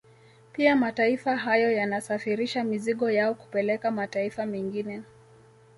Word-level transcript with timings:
Pia 0.53 0.75
mataifa 0.75 1.35
hayo 1.37 1.71
yanasafirisha 1.71 2.63
mizigo 2.63 3.09
yao 3.11 3.33
kupeleka 3.35 3.91
mataifa 3.91 4.45
mengine 4.45 5.03